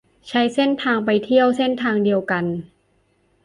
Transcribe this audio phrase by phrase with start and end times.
[0.27, 2.45] ใช้เส้นทางไปเที่ยวเส้นทางเดียวกัน